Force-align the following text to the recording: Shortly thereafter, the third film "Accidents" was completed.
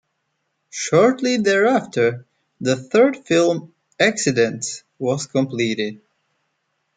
Shortly 0.71 1.37
thereafter, 1.37 2.25
the 2.59 2.75
third 2.75 3.17
film 3.27 3.75
"Accidents" 3.99 4.81
was 4.97 5.27
completed. 5.27 6.01